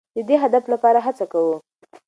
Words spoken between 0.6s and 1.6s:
لپاره هڅه کوو.